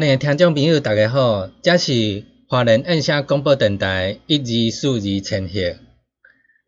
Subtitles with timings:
[0.00, 5.76] 听众朋友，大家好，这是华人印象广播电台一二四二千赫。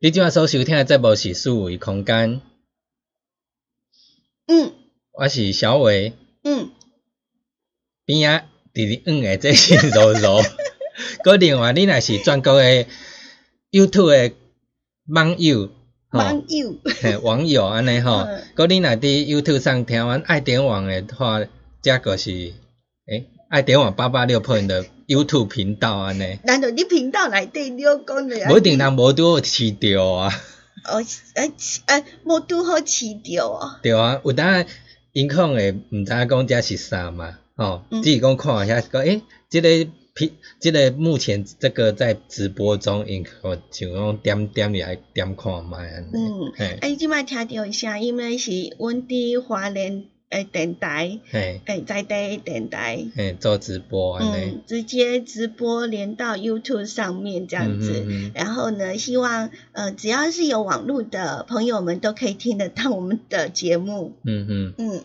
[0.01, 2.43] 你今仔所收听的节目是四维空间。
[4.47, 4.73] 嗯，
[5.13, 6.13] 我是小伟。
[6.45, 6.73] 嗯，
[8.05, 10.43] 边仔伫咧嗯的这是柔柔。
[11.25, 12.87] 搁另外，你若是全国的
[13.71, 14.35] YouTube 的
[15.07, 15.71] 网友，
[16.11, 18.29] 网友，网友安尼吼。
[18.55, 21.41] 搁你若伫 YouTube 上听完爱点网的话，
[21.81, 22.53] 这个是。
[23.07, 26.39] 诶，爱点我八八六 point 的 YouTube 频道安尼。
[26.45, 28.49] 难道你频道内底你讲的？
[28.49, 30.31] 无一定人无拄好饲着啊。
[30.85, 31.03] 哦，
[31.35, 31.53] 诶
[31.87, 33.81] 诶，无拄好饲着啊。
[33.83, 34.65] 对啊，有当
[35.13, 39.69] 因可能会毋知影讲遮是啥嘛，吼，只是讲看遐讲，诶，即个
[40.15, 46.11] 频，即个目前这个在直播中，因可像讲点点入来点看卖安尼。
[46.15, 50.05] 嗯，诶，即摆听着声音咧是阮伫华联。
[50.33, 65.05] 诶，电台，诶，在地电台，诶，做直播，嗯，直接直播连到 YouTube 上面这样子，然后呢，希望呃，只要是有网络的朋友们都可以听得到我们的节目，嗯嗯嗯。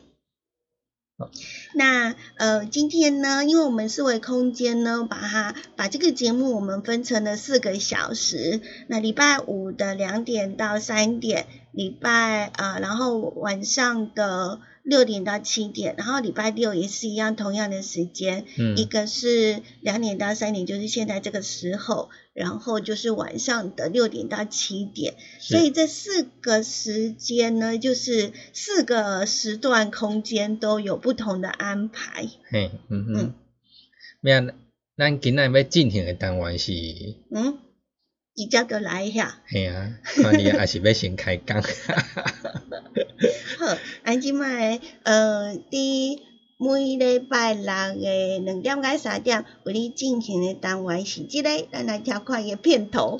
[1.73, 14.61] 那呃，今天呢，因为我们四维空间呢，把它把这个节目我们分成了四个小时，那礼拜五的两点到三点，礼拜啊，然后晚上的。
[14.87, 18.45] 六点到七点，然后礼拜六也是一样，同样的时间，
[18.77, 32.29] 一个是两点到三点，就是现在这个时候，然后就是晚上的六点到七点，所以这四个时间呢，就是四个时段空间都有不同的安排。
[32.49, 33.33] 嘿，嗯嗯，
[34.21, 34.53] 咩？
[34.95, 36.71] 咱今日要进行的单元是
[37.29, 37.59] 嗯。
[38.37, 39.39] 直接就来一下。
[39.49, 41.59] 系啊，看你也是要先开讲。
[41.59, 41.67] 好，
[44.03, 46.19] 安即卖呃，伫
[46.57, 47.73] 每礼拜六
[48.03, 53.19] 诶两点到三点，为你进行诶单元是即个，咱来调看伊片头。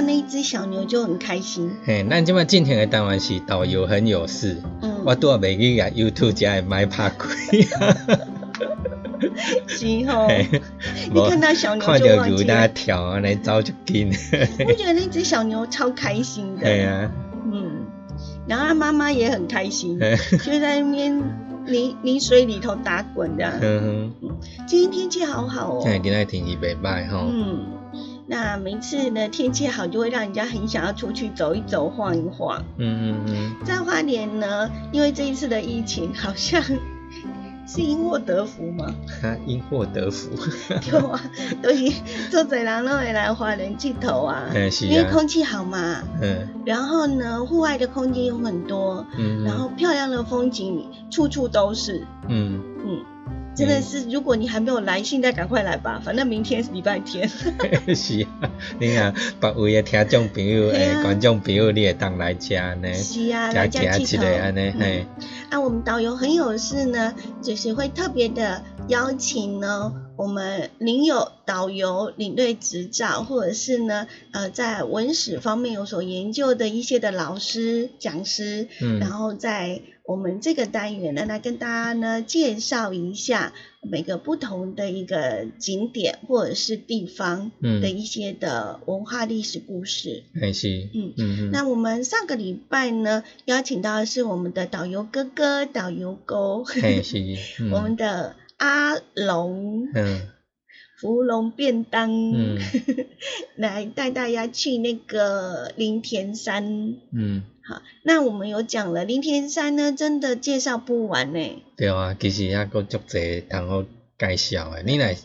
[0.00, 1.70] 那一只小牛就很开心。
[1.84, 7.28] 嘿，咱即摆进行的单元是导游很有事，嗯，我拄啊袂记甲 YouTube 遮会买拍开。
[9.66, 10.46] 是吼，嘿
[11.12, 12.36] 你看到小牛就忘记了。
[12.36, 14.12] 牛在跳，啊，来走就紧。
[14.66, 16.62] 我觉得那只小牛超开心的。
[16.62, 17.10] 对啊，
[17.52, 17.86] 嗯，
[18.46, 19.98] 然后他妈妈也很开心，
[20.44, 21.22] 就在那边
[21.66, 23.58] 泥泥水里头打滚的。
[23.60, 24.12] 嗯
[24.66, 25.82] 今天天气好好哦哼，。
[25.82, 27.66] 现在今天天气袂歹吼，嗯，
[28.30, 32.62] 那每次呢天气好，就会让人家很想要出去走一走、晃一晃。
[32.76, 36.62] 嗯嗯嗯在花莲呢，因为这一次的疫情，好像
[37.66, 40.28] 是因祸得福嘛，嗯，啊，因祸得福。
[40.68, 41.20] 对啊，
[41.62, 41.90] 都是
[42.30, 46.02] 做侪人都会来花莲佚佗啊，嗯是啊因为空气好嘛。
[46.20, 52.06] 嗯然后呢，户外的空间有很多，嗯，然后漂亮的风景处处都是。
[52.28, 52.67] 嗯，嗯，
[53.58, 57.28] 真的是，如果你还没有来，现在赶快来吧，反正明天是礼拜天。
[57.92, 60.98] 是啊，你看别位的听众朋友、嘿啊。
[60.98, 64.78] 诶观众朋友，你也当来家呢，是啊，来家佚一个安尼，头。
[64.78, 65.06] 嘿。
[65.16, 79.00] 嗯，啊，我们导游很有事呢，就是会特别的邀请呢，我们领有导游领队执照，或者是呢，呃，在文史方面有所研究的一些的老师、讲师，嗯。
[79.00, 83.52] 然后在我们这个单元呢，来跟大家呢介绍一下
[83.82, 87.82] 每个不同的一个景点或者是地方嗯。
[87.82, 90.24] 的一些的文化历史故事。
[90.40, 91.12] 嘿是，嗯。
[91.18, 97.18] 嗯嗯，那我们上个礼拜呢，邀请到的是我们的导游哥哥、导游哥，嘿是，
[97.60, 97.68] 嗯。
[97.76, 99.88] 我们的阿龙。
[99.94, 100.28] 嗯
[101.00, 102.58] 芙蓉便当，嗯
[103.56, 106.96] 来带大家去那个林田山。
[107.12, 111.62] 嗯，好，那我们有讲了，林田山呢，真的介绍不完呢。
[111.76, 113.84] 对啊，其实还佫足济通好
[114.18, 115.16] 介绍诶，你来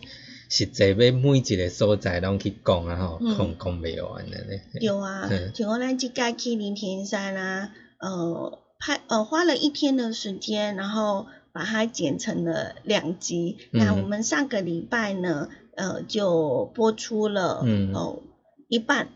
[0.49, 4.61] 实际要每一个所在拢去讲啊吼，嗯讲讲袂完的咧。
[4.79, 13.57] 有啊嗯，像我咱即届去林田山啊，呃，拍呃花了一天的时间，然后把它剪成了两集。
[13.71, 18.19] 那嗯我们上个礼拜呢，呃，就播出了嗯哦
[18.67, 19.09] 一半，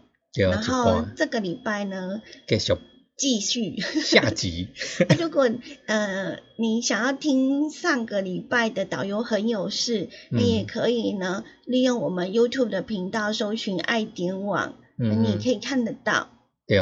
[0.52, 2.76] 然后这个礼拜呢继续
[3.18, 3.80] 继续。
[4.02, 4.70] 下集。
[5.20, 5.50] 如果
[5.88, 16.30] 呃你想要听上个礼拜的导游很有事，嗯你也可以呢利用我们 YouTube 的频道搜寻爱点网，嗯你可以看得到。
[16.68, 16.78] 对，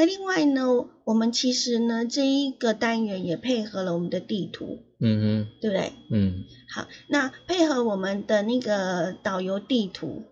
[0.00, 5.92] 那另外呢，我们其实呢这一个单元也配合了我们的地图，嗯对不对？
[6.08, 6.44] 嗯嗯
[6.74, 10.22] 好，那配合我们的那个导游地图，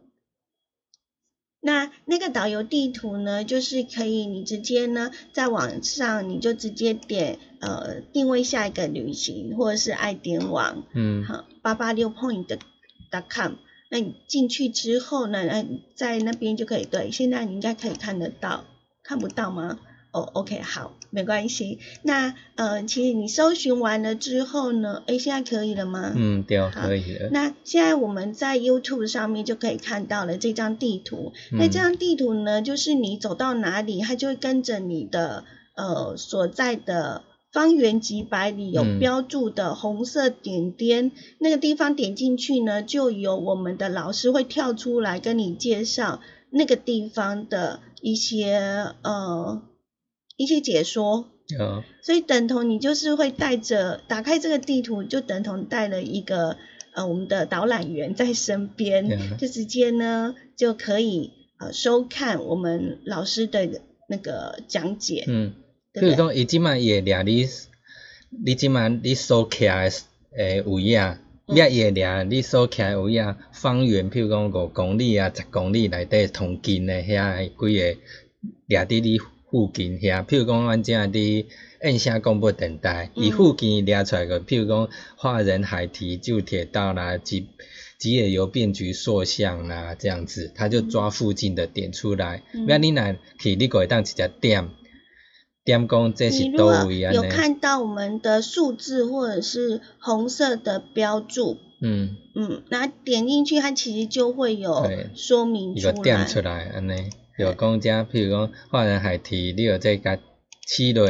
[1.61, 13.57] 那那个导游地图呢，就是可以你直接呢在网上你就直接点呃定位下一个旅行，或者是爱点网，嗯好八八六 point dot com。
[13.91, 18.65] 那你进去之后呢，那你在那边就可以对，现在你应该可以看得到，
[19.09, 19.79] 看不到吗？
[20.11, 21.79] 哦，OK，好，没关系。
[22.03, 26.13] 那呃，其实你搜寻完了之后呢，诶，现在可以了吗？
[26.15, 27.31] 嗯，对，好可以了。
[27.31, 31.33] 那现在我们在 YouTube 上面就可以看到了这张地图。
[31.53, 37.23] 那嗯这张地图呢，就是你走到哪里，它就会跟着你的呃所在的
[37.53, 49.63] 方圆几百里有嗯标注的红色点点，那个地方点进去呢，就有我们的老师会跳出来跟你介绍那个地方的一些呃
[50.37, 51.27] 一些解说。
[51.59, 56.59] 嗯，所以等同你就是会带着打开这个地图，就等同带了一个
[56.93, 65.55] 呃我们的导览员在身边，就直接呢就可以呃收看我们老师的那个讲解，嗯？
[65.95, 67.47] 比如讲，伊即摆伊会掠你，
[68.45, 69.91] 你即摆你所徛
[70.37, 78.01] 诶诶位啊，嗯你也会掠你所徛诶位啊，方圆譬如讲五公里啊、十公里内底同近诶遐几个
[78.67, 79.19] 掠伫你
[79.51, 81.47] 附近遐，譬如讲阮遮伫
[81.83, 87.47] 燕声广播电台，伊、嗯附近掠出来个，譬如讲华人海堤旧铁道啦，吉
[87.99, 92.43] 吉野邮便局塑像啦，这样子，他就抓附近的点出来。
[92.53, 92.67] 嗯。
[92.69, 94.69] 那、你若去，你个会当直接点
[95.69, 97.13] 点讲这是你如果倒位啊。
[97.13, 105.93] 有看到我们的数字或者是红色的标注，嗯，嗯，那点进去它其实就会有说明出来。
[105.93, 107.11] 点，出来安尼。
[107.39, 110.19] 就讲遮，譬如讲华人海堤，你有再甲
[110.67, 111.07] 起落，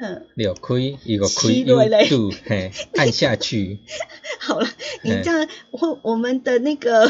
[0.00, 0.74] 哼，你有开，
[1.04, 2.08] 一个开起落嘞。
[2.10, 3.78] U 嘿，按下去，
[4.40, 4.66] 好了，
[5.04, 7.08] 你嘿这样我我们的那个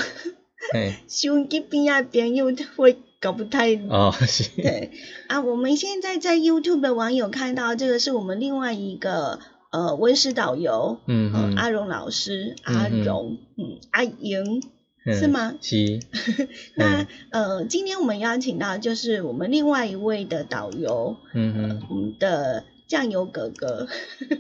[0.71, 4.91] 嘿， 收音机边啊边又会搞不太哦是，对
[5.29, 9.41] 啊，我们现在在 YouTube 的网友看到这个是我们另外一个
[9.73, 14.63] 呃温室导游，嗯阿荣老师，阿荣，嗯，阿莹，
[15.07, 15.55] 是吗？
[15.63, 16.01] 是。
[16.77, 23.89] 那呃，今天我们邀请到就是我们另外一位的导游，嗯嗯，我们的酱油哥哥。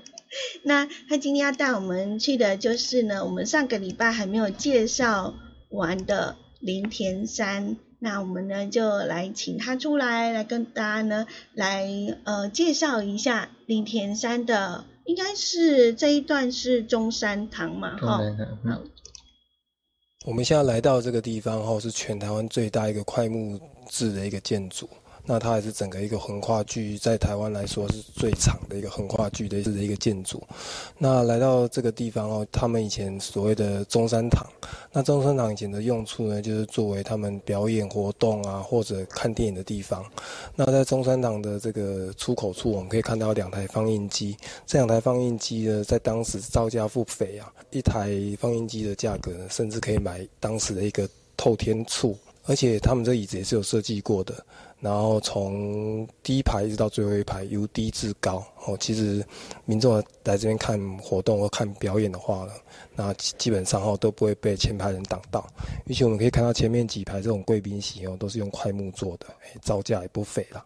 [0.62, 5.32] 那他今天要带我们去的就是呢，我们上个礼拜还没有介绍
[5.70, 7.78] 完的林田山。
[8.04, 11.88] 那我们呢就来请他出来，来跟大家呢来
[12.24, 18.20] 呃介绍一下林田山的，应该是这一段是中山堂嘛，哈。
[20.26, 23.58] 我们现在来到这个地方后，是全台湾最大一个快木
[23.88, 24.86] 制的一个建筑。
[25.26, 30.42] 那它也是整个一个横跨距，在台湾来说是最长的一个横跨距的一个建筑。
[30.98, 34.46] 那来到这个地方哦，他们以前所谓的中山堂，
[34.92, 40.04] 那中山堂以前的用处呢，就是作为他们表演活动啊，或者看电影的地方。
[40.54, 44.36] 那在中山堂的这个出口处，我们可以看到两台放映机。
[44.66, 52.14] 这两台放映机呢，在当时造价不菲啊，一台放映机的价格呢，甚至可以买当时的一个透天厝。
[52.46, 54.34] 而且他们这椅子也是有设计过的。
[54.84, 58.76] 然后从第一排一直到最后一排，由低至高哦。
[58.78, 59.24] 其实
[59.64, 62.52] 民众来这边看活动或看表演的话呢，
[62.94, 65.48] 那基本上哦都不会被前排人挡到。
[65.88, 69.26] 而且我们可以看到前面几排这种贵宾席哦，都是用快木做的，
[69.62, 70.62] 造价也不菲啦。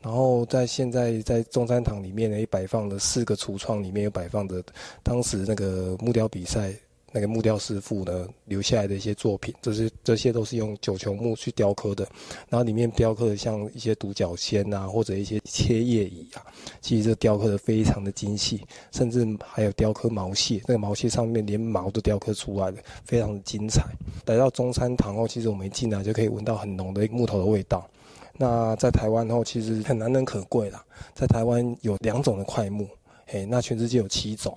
[0.00, 4.62] 然后在现在在中山堂里面呢也，摆放的四个橱窗里面有摆放着
[5.02, 6.72] 当时那个木雕比赛。
[7.16, 12.06] 那个木雕师傅呢留下来的一些作品，这是这些都是用九球木去雕刻的，
[12.50, 16.44] 然后里面雕刻的像一些独角仙啊，或者一些切叶蚁啊，
[16.82, 18.60] 其实这雕刻的非常的精细，
[18.92, 23.82] 甚至还有雕刻毛蟹，那个毛蟹上面连毛都雕刻出来了，非常的精彩。
[24.26, 27.88] 来到中山堂后，其实我们一进来就可以闻到很浓的木头的味道。
[28.34, 32.86] 那在台湾后，其实很难能可贵啦，在台湾有两种的块木，
[33.24, 34.54] 嘿，那全世界有七种。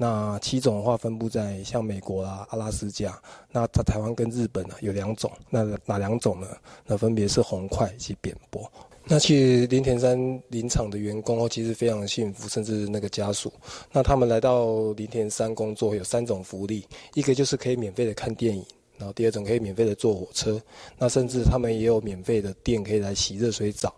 [0.00, 3.20] 那七种的话，分布在像美国啦、阿拉斯加。
[3.50, 5.28] 那在台湾跟日本呢，有两种。
[5.50, 6.46] 那哪两种呢？
[6.86, 8.62] 那分别是红块以及扁波。
[9.04, 10.16] 那其实林田山
[10.50, 13.52] 林场的员工哦，其实非常幸福，甚至那个家属。
[13.90, 18.64] 那他们来到林田山工作，有三种福利：一个就是可以免费的看电影，
[18.98, 20.62] 然后第二种可以免费的坐火车，
[20.96, 23.92] 那甚至他们也有免费的店可以来洗热水澡。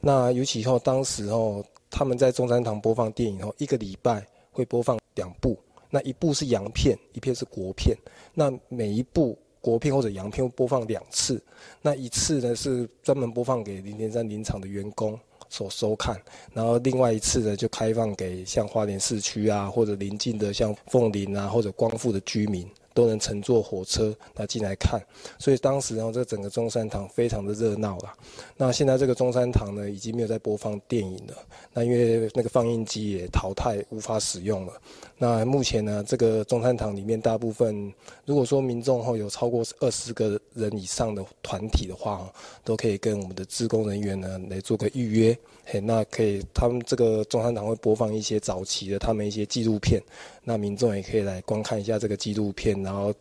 [0.00, 4.26] 那尤其后当时哦，他们在中山堂播放电影后，一个礼拜。
[4.54, 5.58] 会播放两部，
[5.90, 7.96] 那一部是洋片，一片是国片。
[8.34, 11.42] 那每一部国片或者洋片播放两次，
[11.80, 16.20] 那一次呢是专门播放给林田山林场的员工所收看，
[16.52, 22.68] 然后另外一次呢就开放给像花莲市区啊或者邻近的像凤林啊或者光复的居民。
[22.94, 25.00] 都能乘坐火车那进来看，
[25.38, 28.12] 所以当时呢，这整个中山堂非常的热闹了。
[28.56, 31.34] 那现在这个中山堂呢，已经没有在播放电影了。
[31.72, 34.72] 那因为那个放映机也淘汰，无法使用了。
[35.18, 37.92] 那目前呢，这个中山堂里面大部分，
[38.26, 42.30] 如果说民众后有超过二十个人以上的团体的话，
[42.64, 45.38] 都可以跟我们的职工人员呢来做个预约。
[45.64, 50.02] 嘿，那可以，他们这个中山堂会播放一些早期的他们一些纪录片，
[50.44, 53.14] 那民众也可以来观看一下这个纪录片，然后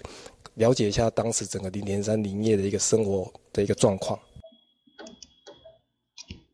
[0.56, 4.20] 了解一下当时整个林田山林业的一个生活的一个状况。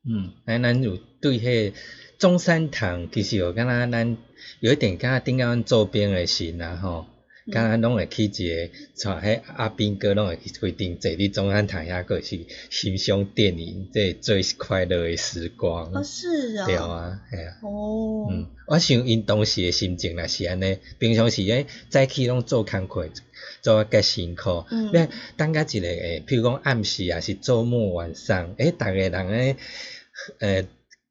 [0.10, 1.74] 嗯，那咱有对迄
[2.18, 4.18] 中山堂，其实有敢若咱
[4.60, 7.06] 有一点敢若顶下周边的事啦吼。
[7.52, 15.92] 敢若拢会去一个，像迄阿斌哥拢会去规定坐伫中央台遐过去欣赏电影，这最快乐的时光。
[15.94, 16.66] 哦，是啊。
[16.66, 17.58] 对啊，系啊。
[17.64, 18.28] 哦。
[18.30, 23.10] 嗯，我想因当时的心情若是安尼，平常时诶早起拢做工课，
[23.62, 24.66] 做啊较辛苦。
[24.70, 24.92] 嗯。
[24.94, 29.56] 要等甲一个诶，譬如讲暗时啊，是周末晚上，诶，逐个人诶，
[30.40, 30.66] 诶。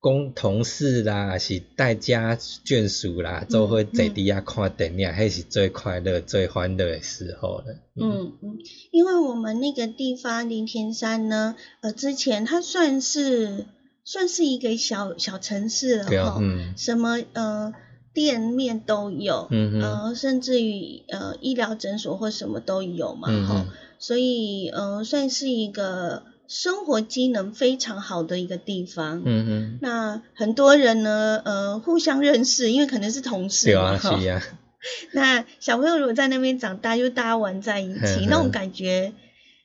[0.07, 7.65] 公同事啦，是带家眷属啦，做伙坐底下看电影，迄是最快乐、最欢乐的时候了。
[7.97, 8.33] 嗯。
[8.41, 8.59] 嗯，
[8.93, 13.67] 因为我们那个地方林田山呢，呃，之前它算是
[14.05, 16.41] 算是一个小小城市了哈，
[16.77, 17.75] 什么呃
[18.15, 23.67] 店面都有，嗯呃，甚至于呃医疗诊所或什么都有嘛，哈，
[23.99, 26.23] 所以呃算是一个。
[26.49, 34.21] 生活机能非常好的一个地方，嗯嗯，那很多人呢，呃，互相认识，因为可能是同事嘛，哈。
[34.21, 34.43] 是啊。
[35.13, 39.13] 那小朋友如果在那边长大，就大家玩在一起，那种感觉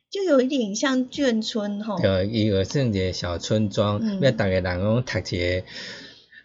[0.09, 2.00] 就有一点像眷村，吼。
[2.01, 5.63] 对，伊个算一个小村庄，要逐个人拢读一个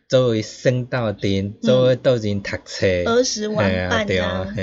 [0.08, 4.54] 作为升到顶，作为到人读册，儿时玩伴啊，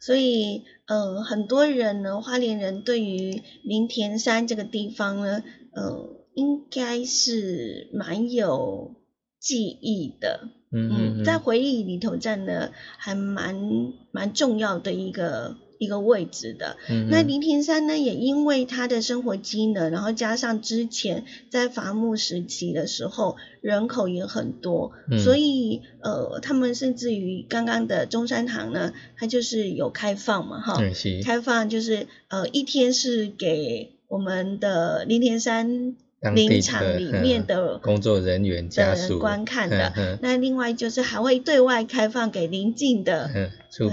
[0.00, 0.64] 所以。
[0.86, 8.94] 呃，很多人呢，花莲人对于林田山这个地方呢，呃，应该是蛮有
[9.40, 10.48] 记忆的。
[10.72, 16.76] 嗯嗯，在回忆里头占的还蛮蛮重要的一个一个位置的。
[16.88, 25.18] 嗯那林田山呢，也因为他的生活机能，然后加上之前在伐木时期的时候人口也很多，嗯。
[25.18, 30.78] 所以呃，他们甚至于刚刚的中山堂呢，它就是有开放嘛，哈，
[31.24, 35.96] 开放就是呃一天是给我们的林田山
[36.34, 39.92] 林场里面的嗯工作人员家的属人观看的。
[39.96, 43.30] 嗯那另外就是还会对外开放给邻近的，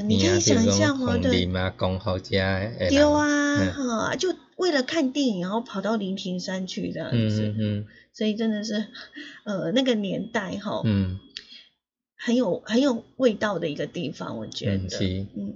[0.08, 1.46] 你可以想讲象哦对
[2.90, 3.74] 丢啊，嗯。
[3.74, 7.54] 哈、就为了看电影，然后跑到林平山去这样子，
[8.14, 8.86] 所以真的是，
[9.44, 11.20] 呃，那个年代哈、嗯。
[12.16, 14.98] 很有很有味道的一个地方，我觉得，
[15.36, 15.56] 嗯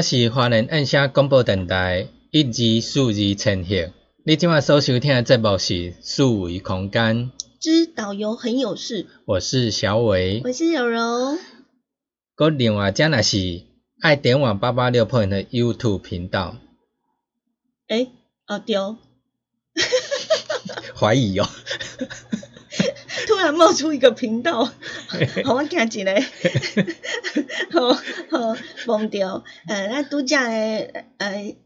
[0.00, 3.92] 这是华人按下广播电台一二数字呈现。
[4.24, 11.36] 你今晚所收听的节目是数维空间之导游很有事，我是小伟，我是有柔。
[12.34, 13.64] 个另外讲的是
[14.00, 16.56] 爱点网八八六 point 的 YouTube 频道。
[17.88, 18.10] 诶，
[18.46, 18.76] 哦对，
[20.96, 21.46] 怀疑哦。
[23.40, 24.66] 突然冒出一个频道，
[25.44, 26.20] 好，我看起来，
[27.72, 29.42] 好好忘掉。
[29.66, 31.56] 呃，那度假诶，呃，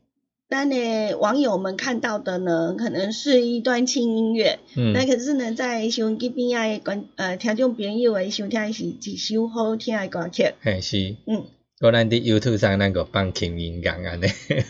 [0.49, 4.61] 咱的网友们看到的呢，可能是一段轻音乐。
[4.77, 4.93] 嗯。
[4.93, 10.55] 那可是呢，在收音机边啊，观呃听众朋友诶，收听是一首好听诶歌曲。
[10.61, 11.17] 嘿，是。
[11.27, 11.45] 嗯。
[11.81, 14.27] 果咱伫 YouTube 上那个放轻音乐安尼。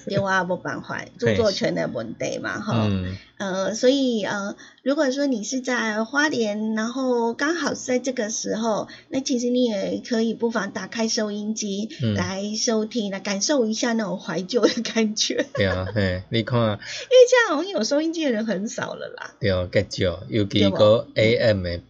[0.06, 2.86] 对啊，无 办法，著作权的问题嘛， 哈。
[2.90, 3.16] 嗯。
[3.36, 15.44] 呃，所以呃，如果说你是在花莲，然后刚好是在这个时候，那其实你也可以不妨打开收音机来收听，来感受一下那种怀旧的感觉。
[15.54, 19.34] 对啊，嘿，你看，因为现在好像有收音机的人很少了啦。
[19.40, 21.80] 对啊，较少，尤其个 AM 的，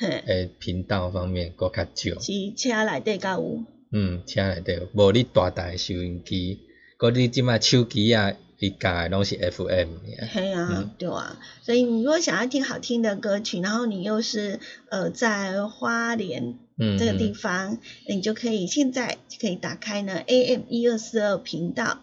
[0.00, 2.20] 诶，频道方面个较少。
[2.20, 3.64] 是车内底较有。
[3.90, 6.60] 嗯，车内底无你大台收音机，
[6.98, 8.32] 嗰你即卖手机啊。
[8.60, 9.88] 一改拢是 FM，
[10.32, 14.58] 嘿啊，对啊，所以你如果想要听好听的歌曲，然后你又是
[14.90, 16.58] 呃在花莲
[16.98, 22.00] 这个地方，你就可以现在就可以打开呢 AM 一二四二频道，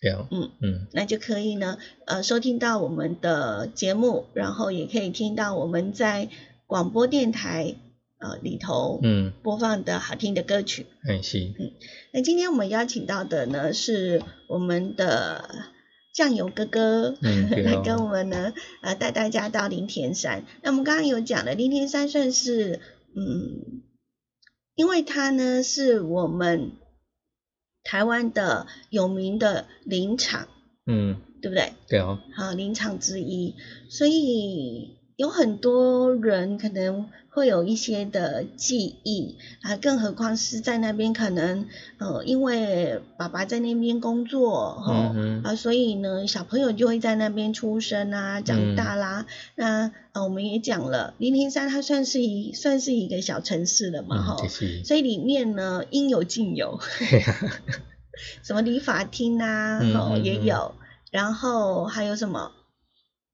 [0.00, 0.12] 对。
[0.12, 6.30] 啊，嗯嗯，那就可以呢呃收听到我们的节目，然后也可以听到我们在
[6.66, 7.74] 广播电台。
[8.22, 11.72] 呃，里头嗯播放的好听的歌曲，很是嗯，
[12.12, 15.50] 那今天我们邀请到的呢是我们的
[16.14, 20.44] 酱油哥哥，来 跟我们呢呃带大家到林田山。
[20.62, 22.78] 那我们刚刚有讲了，林田山算是
[23.16, 23.82] 嗯，
[24.76, 26.72] 因为它呢是我们
[27.82, 30.46] 台湾的有名的林场，
[30.86, 31.72] 嗯，对不对？
[31.88, 33.56] 对哦，好林场之一，
[33.90, 35.01] 所以。
[35.22, 49.26] 有很多人可能会有一些的记忆啊，更何况是在那边可能呃，因为爸爸在那边工作哈啊，所以呢小朋友就会在那边出生啊，长大啦。
[49.54, 54.36] 那呃我们也讲了，林田山它算是一算是一个小城市了嘛哈，
[54.84, 56.80] 所以里面呢应有尽有，
[58.42, 60.74] 什么理发厅啊哦也有，
[61.12, 62.50] 然后还有什么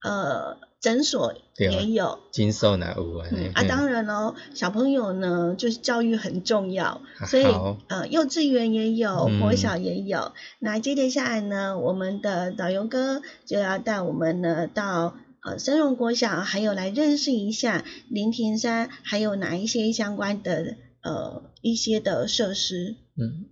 [0.02, 0.58] 呃。
[0.80, 3.26] 诊所也有，金寿那有啊。
[3.54, 7.46] 啊，当然喽，小朋友呢，就是教育很重要，所以
[7.88, 10.30] 呃，幼稚园也有，国小也有。
[10.60, 22.94] 那接着下来呢，我们的导游哥就要带我们呢到呃深荣国小，还有来认识一下林田山，还有哪一些相关的呃一些的设施。
[23.16, 23.46] 嗯。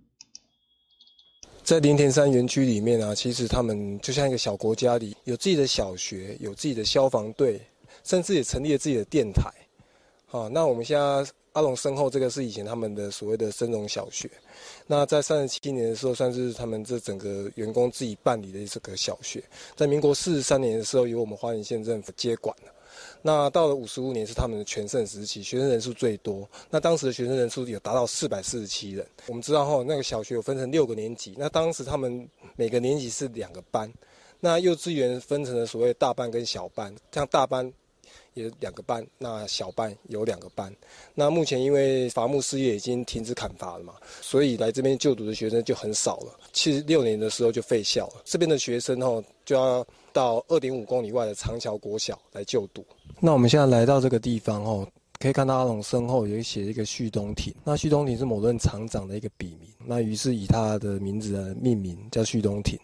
[1.67, 7.59] 在林田山园区里面啊，其实他们就像一个小国家里，有自己的小学，有自己的消防队，
[8.05, 9.51] 甚至也成立了自己的电台。
[10.27, 14.31] 好，那我们现在阿龙身后这个是以前他们的所谓的深荣小学。
[14.85, 19.43] 那在三十七年的时候，算是他们这整个员工自己办理的这个小学。
[19.75, 22.71] 在民国四十三年的时候，由我们花莲县政府接管了。
[23.21, 26.47] 那到了五十五年是他们的全盛时期，学生人数最多。
[26.69, 29.05] 那当时的学生人数有达到四百四十七人。
[29.27, 31.35] 我们知道哈，那个小学有分成六个年级。
[31.37, 33.91] 那当时他们每个年级是两个班。
[34.39, 37.71] 那幼稚园分成了所谓大班跟小班，像大班
[38.35, 40.73] 有两个班，那小班有两个班。
[41.13, 46.39] 那目前因为伐木事业已经停止砍伐了嘛，所以来这边就读的学生就很少了。
[46.53, 48.21] 七十六年的时候就废校了。
[48.25, 52.85] 这边的学生哦就要到二点五公里外的长桥国小来就读。
[53.19, 54.87] 那我们现在来到这个地方哦，
[55.19, 57.53] 可以看到阿龙身后有写一个旭东亭。
[57.63, 62.79] 那旭东亭是某任厂长的一个笔名，那于是以他的名字来命名，叫旭东亭。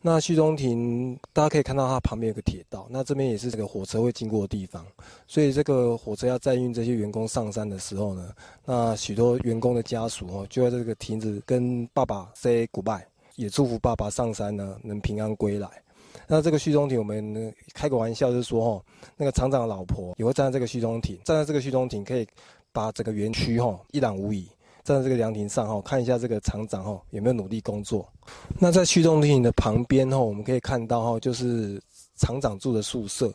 [0.00, 4.84] 那旭东亭大家可以看到它旁边有个铁道，那这边也是这个火车会经过的地方。
[5.26, 8.32] 所以这个火车要载运这些员工上山的时候呢，
[8.64, 13.02] 那许多员工的家属哦，就在这个亭子跟爸爸 say goodbye，
[13.34, 15.68] 也祝福爸爸上山呢能平安归来。
[16.26, 18.84] 那这个旭东亭，我们开个玩笑，就是说，哦，
[19.16, 22.26] 那个厂长的老婆也会站在这个旭东亭，站在这个旭东亭，可以
[22.72, 24.48] 把整个园区，哈，一览无遗。
[24.84, 28.08] 站在这个凉亭上，哈，看一下这个厂长，哈，有没有努力工作。
[28.60, 31.82] 那在旭东亭的旁边，哈，我们可以看到，哈，就是
[32.16, 33.34] 厂长住的宿舍。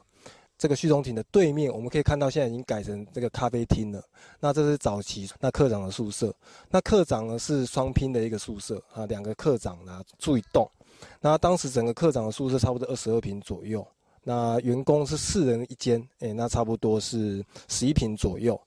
[0.57, 4.01] 这个旭东亭的对面，我们可以看到，现在已经改成这个咖啡厅了。
[4.39, 6.33] 那这是早期那科长的宿舍。
[6.69, 10.69] 那科长呢是双拼的一个宿舍，啊，两个科长呢住一栋。
[11.19, 13.85] 那当时整个科长的宿舍差不多二十二平左右，
[14.23, 18.59] 那员工是四人一间，哎，那差不多是十一平左右。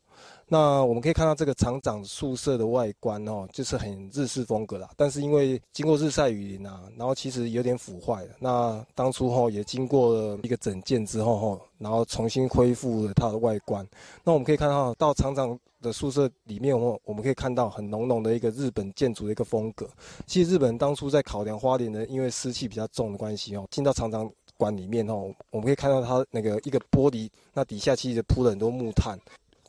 [0.48, 4.88] 那我们可以看到这个厂长宿舍的外观哦，就是很日式风格啦。
[4.96, 8.30] 但是因为经过日晒雨淋啊，然后其实有点腐坏了。
[8.38, 13.86] 那当初吼也经过了一个整建之后吼，然后重新恢复了它的外观。
[14.22, 19.88] 那我们可以看到到厂长的宿舍里面哦，我们可以看到很浓浓的一个日本建筑的一个风格。
[20.26, 29.18] 其实日本当初在考量花莲的，因为湿气比较重的关系哦，进到厂长馆里面哦，我们可以看到它那个一个玻璃，那底下其实铺了很多木炭。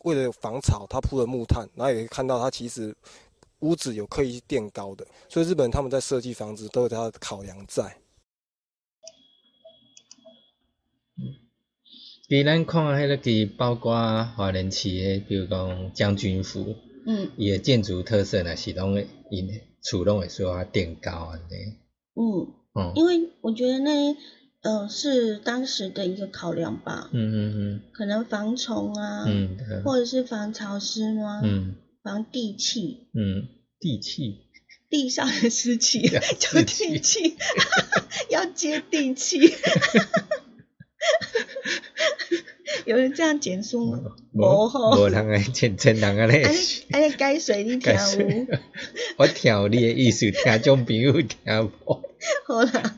[0.06, 2.94] 为了防潮，它铺了木炭，然后也可以看到它其实
[3.58, 7.82] 屋子有刻意垫高的，所以日本人他们在设计房子都有它的考量在。
[11.18, 11.34] 嗯，
[12.28, 21.76] 比咱看迄个个包括华人市的，比如讲将军府，嗯，伊的建筑特色呢是拢会因厝拢会说它垫高安尼。
[22.14, 24.16] 嗯，嗯，因为我觉得那。
[24.66, 27.08] 嗯，是当时的一个考量吧。
[27.12, 27.80] 嗯嗯嗯。
[27.92, 31.40] 可能防虫啊，嗯，或者是防潮湿吗？
[31.44, 31.76] 嗯。
[32.02, 33.06] 防地气。
[33.14, 33.46] 嗯，
[33.78, 34.42] 地气。
[34.88, 37.36] 地上的湿气叫地气，
[38.30, 39.52] 要接地气。
[42.84, 44.00] 有人这样简述吗？
[44.32, 46.44] 无吼，无人来简称人个咧。
[46.44, 46.58] 安尼
[46.92, 48.46] 安尼改水你听有？
[49.18, 51.36] 我听你的意思，听种朋友听
[51.86, 52.02] 无。
[52.46, 52.96] 好啦。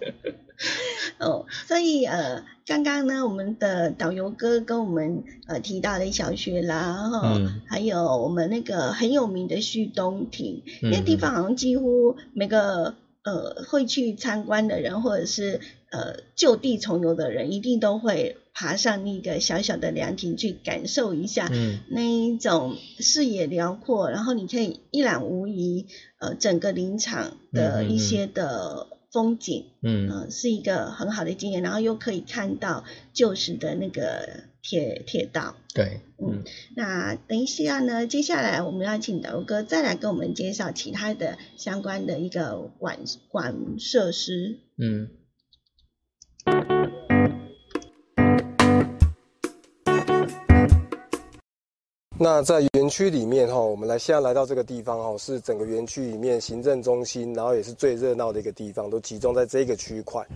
[1.19, 25.87] 哦，所以呃，刚刚呢，我们的导游哥跟我们呃提到的小学啦，哈，还有我们那个很有名的旭东亭，那地方好像几乎每个呃会去参观的人，或者是呃就地重游的人，一定都会爬上那个小小的凉亭去感受一下，嗯，那一种视野辽阔，然后你可以一览无遗，
[26.21, 28.87] 呃，整个林场的一些的。
[29.11, 36.43] 风景，嗯，是一个很好的经验，然后又可以看到旧时的那个铁铁道，对，嗯，
[36.77, 45.09] 那等一下呢，接下来我们要请德哥再来跟我们介绍其他的相关的一个管管设施，嗯。
[52.21, 60.27] 那在园区里面哈，我们来现在来到这个地方哈，是整个园区里面行政中心，然后也是最热闹的一个地方，都集中在这个区块。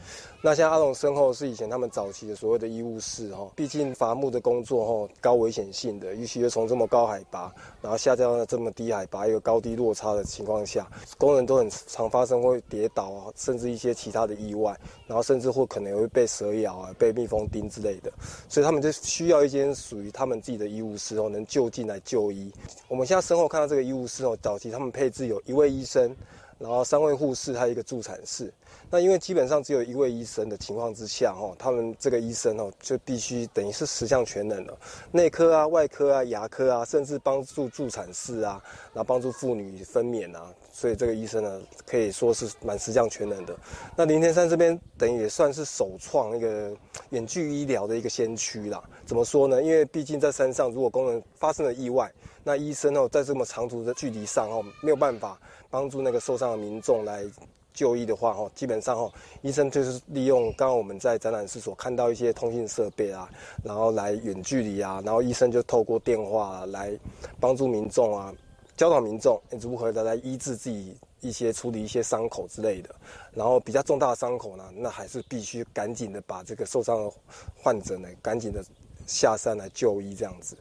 [0.41, 14.73] 那像阿龙身后是以前他们早期的所谓的医务室哈，毕竟伐木的工作哈，高危险性的，尤其是从这么高海拔，然后下降到这么低海拔，一个高低落差的情况下，工人都很常发生会跌倒啊，甚至一些其他的意外，
[15.09, 18.13] 然后甚至会可能会被蛇咬啊，被蜜蜂叮之类的，
[18.49, 21.72] 所以他们就需要一间属于他们自己的医务室哦，能救。
[21.73, 22.53] 进来就医。
[22.87, 26.15] 我们现在身后看到这个医务室哦，早期他们配置有一位医生，
[26.59, 28.53] 然后三位护士，还有一个助产士。
[28.93, 34.79] 那因为基本上只有一位医生的情况之下，哦，他们这个医生哦，就必须等于是十项全能了，
[35.11, 43.57] 内科啊、外科啊、牙科啊，甚至帮助助产士啊，然后帮助妇女分娩啊，所以这个医生呢，可以说是满十项全能的。
[43.97, 46.71] 那林天山这边等于也算是首创那个
[47.09, 48.85] 远距医疗的一个先驱啦。
[49.07, 49.63] 怎么说呢？
[49.63, 52.13] 因为毕竟在山上，如果工人发生了意外，
[52.45, 57.25] 那医生哦，在这么长途的距离上哦，没有办法帮助那个受伤的民众来。
[57.73, 63.29] 就医的话，哈，基本上哈，医生就是利用刚刚我们在展览室所看到一些通信设备啊，
[63.65, 66.93] 然后来远距离啊，然后医生就透过电话来
[67.41, 68.33] 帮助民众啊，
[68.77, 72.95] 教导民众如何的来医治自己一些处理一些伤口之类的。
[73.33, 77.11] 然后比较重大的伤口呢，那还是必须赶紧的把这个受伤的
[77.57, 78.63] 患者呢，赶紧的
[79.07, 80.57] 下山来就医这样子。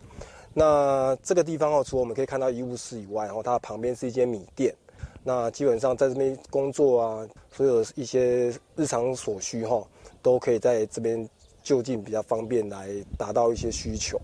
[0.54, 4.74] 那这个地方哦，除了我们可以看到医务室以外，然后它旁边是一间米店。
[5.24, 9.86] 那基本上在这边工作啊，所有一些日常所需哈，
[10.22, 11.30] 都可以在这边
[11.62, 14.20] 就近比较方便来达到一些需求。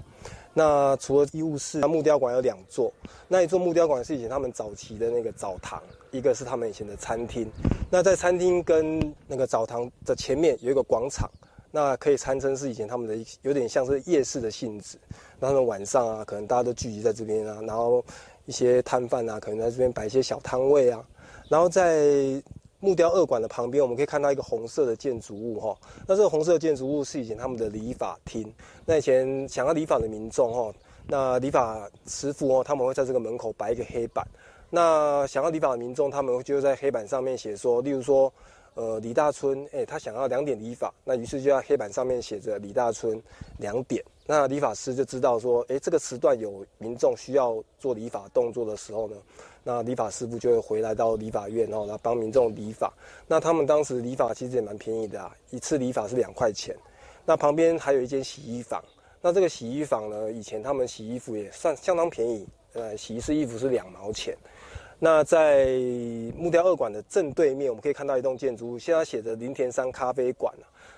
[0.55, 2.91] 那除了医务室，木雕馆有两座，
[3.27, 7.47] 那一座木雕馆是以前他们早期的那个澡堂，一个是他们以前的餐厅。
[7.91, 11.29] 那在餐厅跟那个澡堂的前面有一个广场，
[11.69, 14.97] 那可以堪称是以前他们的有点像是夜市的性质。
[15.39, 18.03] 那他们晚上啊，可能大家都聚集在这边啊，然后。
[18.47, 21.05] 一些摊贩啊，可能在这边摆一些小摊位啊。
[21.47, 22.41] 然后在
[22.79, 25.77] 木雕二馆的旁边，我们可以看到一个红色的建筑物哈。
[26.07, 28.51] 那这个红色建筑物是以前他们的理发厅。
[28.85, 30.73] 那以前想要理发的民众哈，
[31.07, 34.25] 那理发师傅哦，他们会在这个门口摆一个黑板。
[34.69, 38.31] 那想要理发的民众，他们就在黑板上面写说，例如说，
[38.77, 43.19] 呃，李大春，哎，他想要两点理发，那于是就在黑板上面写着李大春
[43.57, 44.03] 两点。
[44.27, 49.15] 那理发师就知道说，哎，这个时段有民众需要做理发动作的时候呢，
[49.63, 52.93] 那理发师傅就会回来到理发院哦，来帮民众理发。
[53.27, 56.77] 那他们当时理发其实也蛮便宜的啊，一次理发是两块钱。
[57.25, 58.79] 那旁边还有一间洗衣房。
[59.19, 64.37] 那这个洗衣房呢，以前他们洗衣服也算相当便宜，呃，洗一次衣服是两毛钱。
[64.99, 65.67] 那在
[66.35, 70.51] 木雕二馆的正对面，我们可以看到一栋建筑物，现在写着林田山咖啡馆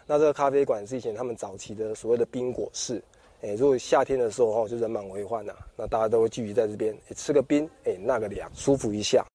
[0.07, 3.03] 那这个咖啡馆是以前他们早期的所谓的冰果室。
[3.41, 9.25] 哎，如果夏天的时候哦，就人满为患呐，那大家都会聚集在这边，吃个冰，哎，纳个凉，舒服一下。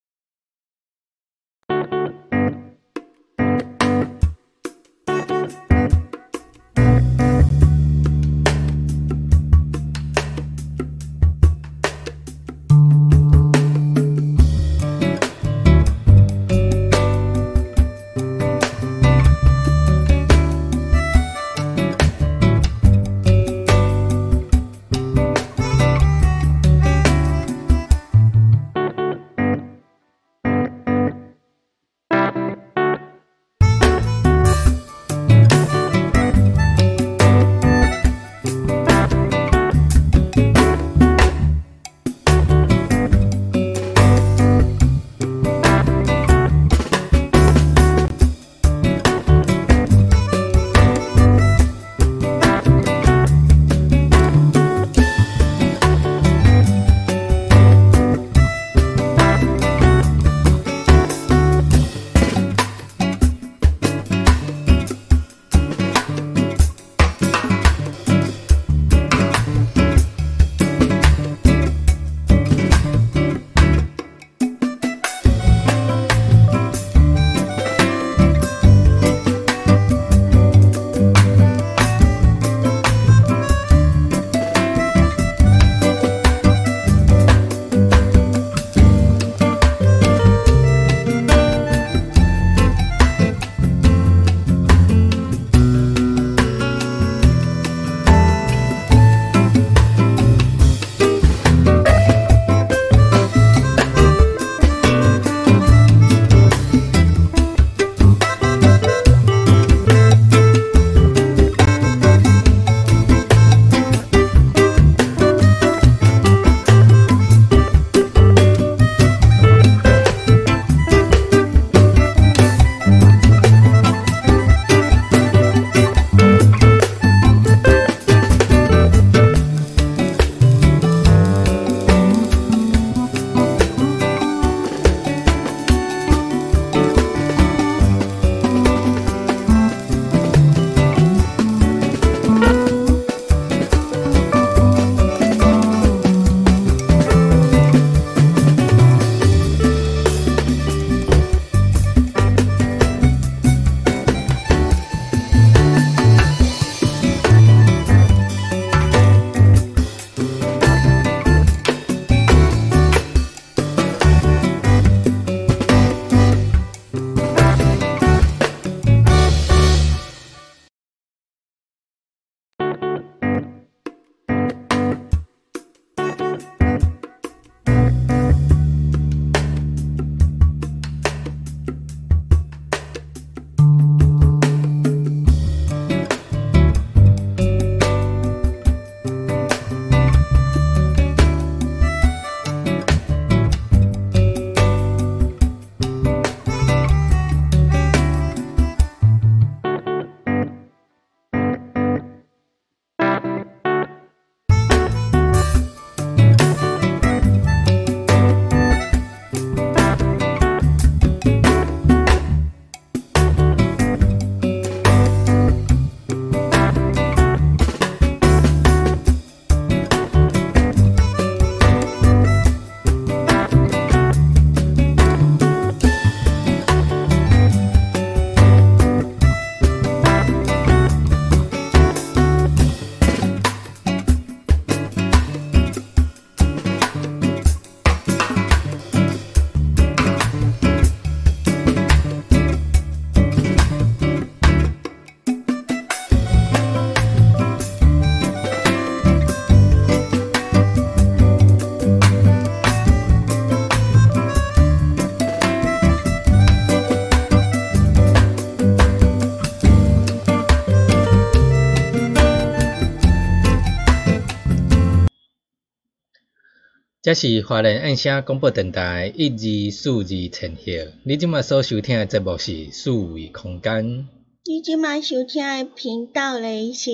[267.05, 274.09] 这是华人按声广播电台一二四二陈晓，你即麦所收听的节目是四维空间。
[274.47, 276.91] 你即麦收听的频道嘞是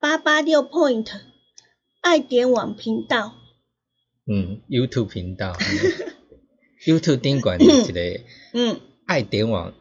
[0.00, 1.06] 八八六 point
[2.00, 3.34] 爱点网频道。
[4.26, 5.52] 嗯，YouTube 频道，
[6.84, 8.20] YouTube 顶管一个
[8.52, 9.72] 嗯，爱点网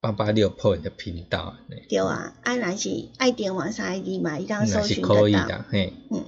[0.00, 1.54] 八八六 point 的频道。
[1.88, 5.46] 对啊，爱若是爱点网三 ID 嘛，一当搜寻可以得到。
[5.46, 6.24] 的，嘿，嗯，啊，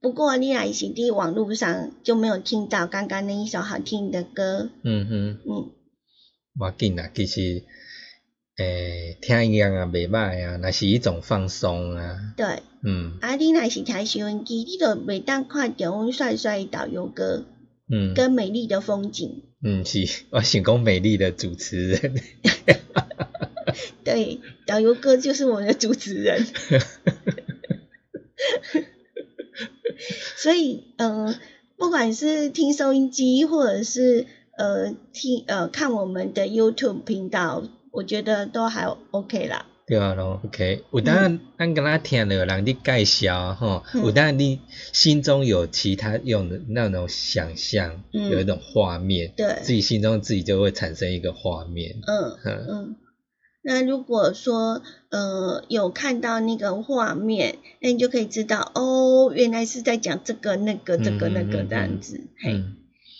[0.00, 4.70] 不过你来是伫网络上就没有听到刚刚那一首好听的歌。
[4.82, 5.72] 嗯哼，嗯，
[6.58, 7.64] 无要紧啦，其实，
[8.56, 12.62] 诶、听音乐也，袂歹啊，那是一种放松啊，对。
[12.84, 17.44] 嗯啊，你若是听收音机，你就袂当看到阮帅帅的导游哥
[17.90, 19.42] 嗯跟美丽的风景。
[19.64, 22.14] 嗯，是， 我想讲美丽的主持人，
[24.04, 26.46] 对，导游哥就是我们的主持人。
[30.36, 31.34] 所以，嗯、
[31.76, 34.26] 不管是听收音机，或者是
[34.56, 37.62] 呃听呃看我们的 YouTube 频道，
[37.92, 39.66] 我觉得都还 OK 啦。
[39.88, 44.02] 对啊咯，OK，有当咱跟他听了有人你介绍吼，嗯。
[44.04, 44.58] 有当你
[44.92, 48.28] 心中有其他用的那种想象，嗯。
[48.30, 49.58] 有一种画面，对。
[49.62, 52.36] 自己心中自己就会产生一个画面，嗯。
[52.44, 52.66] 嗯。
[52.68, 52.96] 嗯。
[53.66, 62.52] 那如果说呃有看到那个画面，那你就可以知道哦，原来是在讲这个那个这个那个这样子，嘿。
[62.52, 62.76] 嗯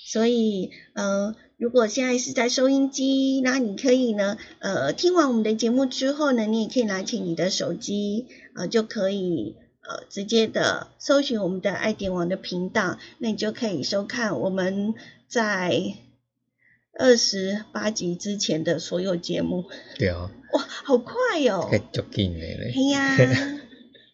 [0.08, 14.94] 所以，呃，如果现在是在收音机，那你可以呢，呃，听完我们的节目之后呢，你也可以拿起你的手机，呃，就可以呃直接的搜寻我们的爱点网的频道，那你就可以收看我们
[15.26, 15.96] 在
[16.98, 19.64] 二十八集之前的所有节目。
[19.98, 21.14] 对啊，哇，好快
[21.50, 21.68] 哦！
[21.70, 23.58] 太足紧的嘞哎，呀，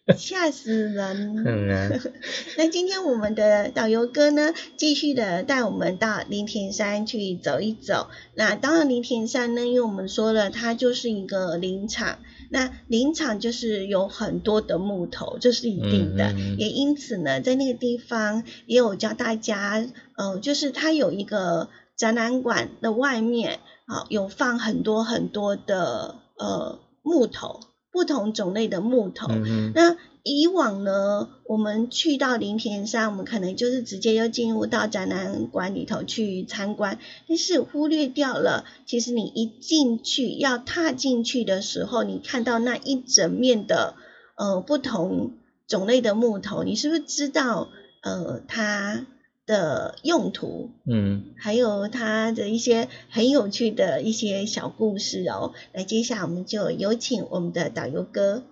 [0.17, 1.43] 吓死人！
[1.45, 1.89] 嗯啊，
[2.57, 8.09] 那今天我们的导游哥呢，继续的带我们到林田山去走一走。
[8.35, 12.19] 那当然，林田山呢，因为我们说了，它就是一个林场。
[12.49, 16.33] 那林场就是有很多的木头，这是一定的。
[16.33, 21.69] 嗯嗯嗯也因此呢，在那个地方也有教大家，呃，就是它有一个
[22.03, 27.61] 展览馆的外面，啊、有放很多很多的呃木头，
[27.93, 29.27] 不同种类的木头。
[29.29, 36.99] 嗯，那以往呢，我们去到林田山，我们可能就是直接就进入到展览馆里头去参观，
[37.29, 43.95] 但是忽略掉了，其实你一进去要踏进去的时候，你看到那一整面的
[44.35, 45.31] 呃不同
[45.69, 47.69] 种类的木头，你是不是知道
[48.01, 49.05] 呃它
[49.45, 50.71] 的用途？
[50.85, 55.53] 嗯，还有它的一些很有趣的一些小故事哦。
[55.73, 58.43] 那接下来我们就有请我们的导游哥。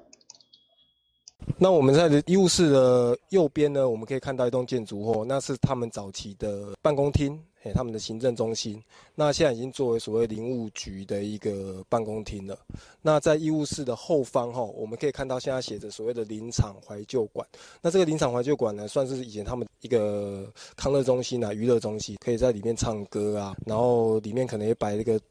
[1.57, 8.81] 那我们在医务室的右边呢，我们可以看到一栋建筑哦，那是他们早期的办公厅，嘿，他们的行政中心。
[9.13, 12.57] 那现在已经作为所谓林务局的一个办公厅了。
[13.03, 17.47] 那在医务室的后方哈，我们可以看到现在写着所谓的林场怀旧馆。
[17.79, 25.21] 那这个林场怀旧馆呢，算是以前他们一个康乐中心啊、娱乐中心，可以在里面唱歌啊，然后里面可能也摆一个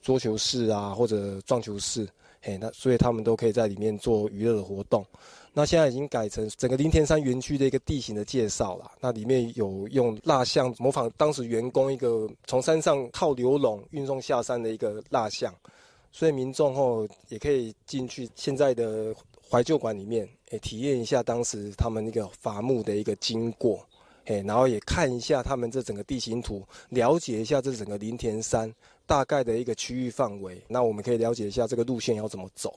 [0.00, 2.08] 桌球室啊或者撞球室，
[2.40, 5.04] 嘿，那所以他们都可以在里面做娱乐的活动。
[5.52, 8.92] 那现在已经改成整个林田山园区的一个地形的介绍了。
[9.00, 15.52] 那里面有用蜡像模仿当时员工一个从山上靠流笼运送下山的一个蜡像，
[16.12, 19.12] 所以民众后也可以进去现在的
[19.50, 23.84] 怀旧馆里面，诶，体验一下当时他们那个伐木的一个经过，
[24.26, 28.72] 诶，然后也看一下他们这整个地形图，了解一下这整个林田山
[29.04, 30.62] 大概的一个区域范围。
[30.68, 32.72] 那我们可以了解一下这个路线要怎么走。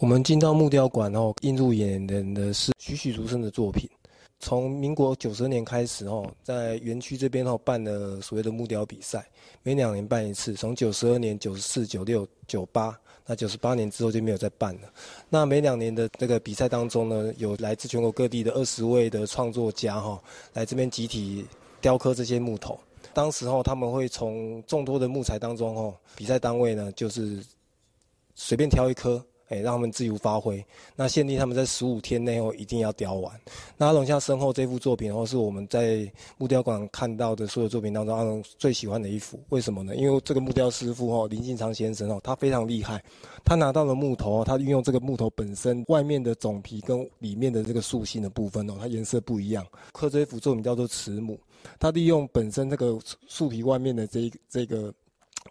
[0.00, 3.90] 我们进到木雕馆后，映入眼帘的是栩栩如生的作品。
[4.38, 9.28] 从民国九十年开始哦，在园区这边哦办了所谓的木雕比赛，
[9.64, 10.54] 每两年办一次。
[10.54, 12.96] 从九十二年、九十四、九六、九八，
[13.26, 14.82] 那九十八年之后就没有再办了。
[15.28, 20.22] 那每两年的这个比赛当中呢，有来自全国各地的二十位的创作家哈、
[20.52, 21.44] 来这边集体
[21.80, 22.78] 雕刻这些木头。
[23.12, 27.44] 当时候他们会从众多的木材当中哦，比赛单位呢就是
[28.36, 29.20] 随便挑一颗。
[29.48, 30.64] 哎，让他们自由发挥。
[30.94, 33.32] 那限定他们在十五天内哦一定要雕完。
[33.76, 39.38] 那阿龙像身后这幅作品哦，是我们在木雕馆看到的所有作品当中阿龙最喜欢的一幅。
[39.48, 39.96] 为什么呢？
[39.96, 43.02] 因为这个木雕师傅哦林进昌先生哦，他非常厉害。
[43.44, 49.66] 他拿到了木头哦，他运用这个木头本身外面的种皮跟里面的这个树心的部分哦，它颜色不一样。
[49.92, 51.38] 刻这幅作品叫做慈母，
[51.78, 54.92] 他利用本身这个树皮外面的这这个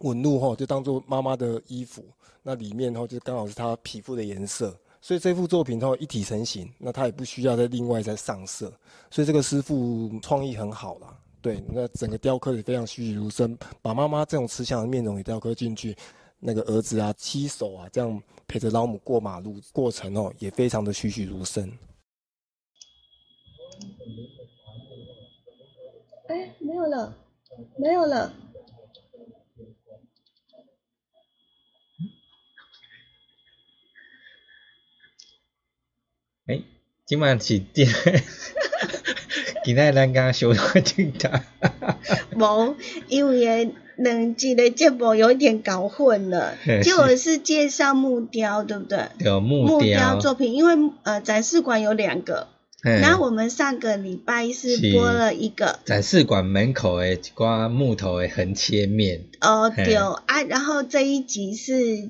[0.02, 2.04] 纹路哈，就当做妈妈的衣服。
[2.43, 8.72] 那里面哈就刚好是她皮肤的颜色，所以这幅作品后一体成型，那它也不需要再另外再上色，
[9.12, 11.14] 所以这个师傅创意很好啦。
[11.41, 15.95] 对，那整个雕刻也非常栩栩如生，把妈妈这种慈祥的面容也雕刻进去，
[16.39, 21.70] 那个儿子啊七手啊这样陪着老母过马路过程哦，也非常的栩栩如生。
[26.30, 27.14] 哎，没有了，
[27.78, 28.34] 没有了。
[37.08, 37.88] 哎，今晚是第，
[39.64, 41.32] 今仔咱刚小可听到。
[42.36, 42.76] 无，
[43.08, 49.08] 因为两集的节目有一点搞混了， 结果是介绍木雕，对不对？
[49.20, 50.20] 有木雕。
[50.20, 52.49] 作品，因为呃展示馆有两个，
[52.84, 55.80] 然后我们上个礼拜是播了一个。
[55.86, 59.28] 展示馆门口的一挂木头的横切面。
[59.39, 62.10] 哦，对啊，然后这一集是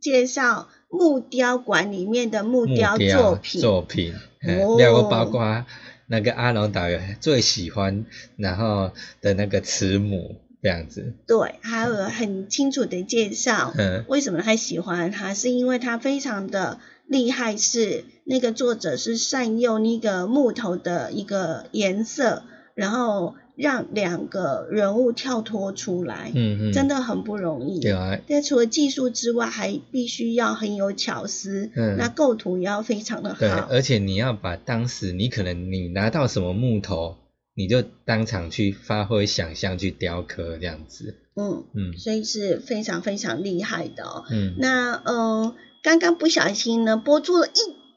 [0.00, 4.14] 介绍木雕馆里面的木雕作品，作品，
[4.46, 5.64] 哦，包括。
[6.08, 8.04] 那个阿龙导演最喜欢，
[8.36, 8.90] 然后
[9.22, 11.14] 的那个慈母这样子。
[11.26, 13.72] 对，还有很清楚的介绍。
[13.78, 14.04] 嗯。
[14.08, 15.32] 为什么他喜欢他？
[15.32, 22.42] 是因为他非常的厉害，是那个作者是善用那个木头的一个颜色，
[22.74, 23.34] 然后。
[23.54, 27.80] 让两个人物跳脱出来，嗯嗯，真的很不容易。
[27.80, 28.18] 对啊。
[28.26, 33.40] 但除了技术之外，还必须要很有巧思，嗯，那构图也要非常的好。
[33.40, 37.16] 对，而且你要把当时你可能你拿到什么木头，
[37.54, 41.16] 你就当场去发挥想象去雕刻这样子。
[41.34, 44.24] 嗯嗯，所以是非常非常厉害的哦。
[44.30, 44.54] 嗯。
[44.58, 47.50] 那呃，刚刚不小心呢，播出了一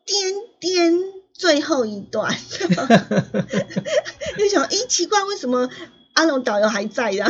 [0.06, 1.15] 点点。
[1.38, 2.34] 最后一段，
[4.38, 5.70] 就想，咦，奇怪，为什么
[6.16, 7.30] 阿龙导游还在呀？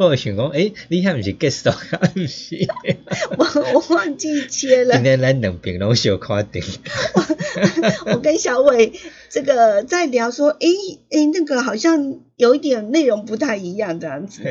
[0.00, 1.70] 我想讲，哎，你还不是 guest
[2.14, 2.66] 不是？
[3.36, 4.94] 我我忘记切了。
[4.94, 6.62] 今天咱两边拢小夸顶。
[8.10, 8.94] 我跟小伟
[9.28, 10.66] 这个在聊说，哎
[11.10, 14.42] 哎，那个好像有一点内容不太一样这样子。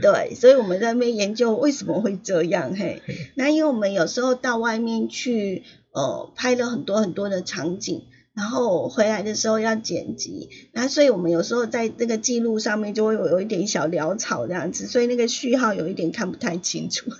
[0.00, 2.74] 对，所以我们在那边研究为什么会这样。
[2.76, 3.00] 嘿，
[3.36, 5.62] 那因为我们有时候到外面去。
[5.94, 8.04] 呃，拍了很多很多的场景，
[8.34, 17.10] 然后回来的时候要剪辑，那所以我们有时候在那个记录上面就会有有一点小潦草这样子，所以那个序号有一点看不太清楚。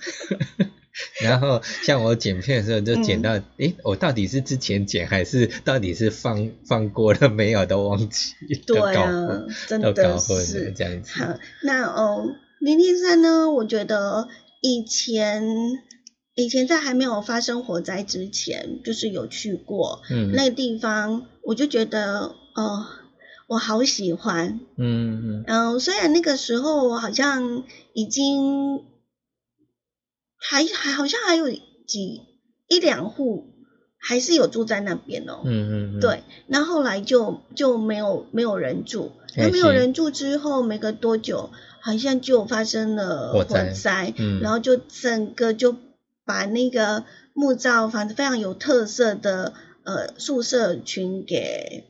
[1.23, 8.33] 然后像我剪片的时候就剪到，诶，我到底是之前剪还是到底是放放过了没有都忘记，
[8.67, 11.19] 对啊，真的是这样子。
[11.19, 12.27] 好，那哦，
[12.59, 13.51] 零零三呢？
[13.51, 14.29] 我觉得
[14.63, 15.43] 以前。
[16.35, 20.01] 以前在还没有发生火灾之前，就是有去过
[20.33, 22.87] 那个地方，我就觉得哦，
[23.49, 24.61] 我好喜欢。
[24.76, 25.45] 嗯嗯。
[25.47, 28.83] 嗯，虽然那个时候好像已经
[30.39, 31.51] 还还好像还有
[31.87, 32.22] 几
[32.66, 33.45] 一两户
[33.99, 35.43] 还是有住在那边哦。
[35.45, 36.01] 嗯嗯。
[36.01, 41.51] 对，那后来就就没有没有人住，那没有人住之后，没隔多久
[41.83, 45.76] 好像就发生了火灾，然后就整个就。
[46.25, 47.05] 把那个
[47.35, 49.55] 木造房子非常有特色的
[49.85, 51.85] 呃宿舍群给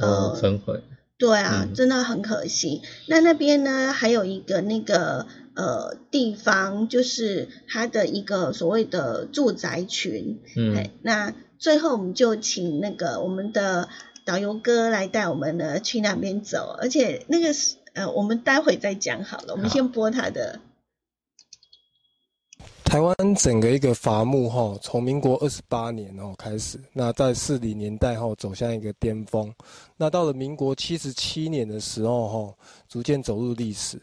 [0.00, 0.82] 呃焚毁，
[1.18, 2.82] 对啊，真的很可惜。
[3.08, 10.40] 那那边呢还有一个那个呃地方，就是它的一个所谓的住宅群。
[10.56, 13.88] 嗯，那最后我们就请那个我们的
[14.26, 20.60] 导游哥来带我们呢去那边走，而且那个是呃我们待会再讲好了，我们先播他的。
[22.84, 29.52] 台湾整个一个伐木哈，从民国二十八年哦开始，那在四零年代后走向一个巅峰，
[29.96, 32.54] 那到了民国七十七年的时候哈，
[32.88, 34.00] 逐渐走入历史。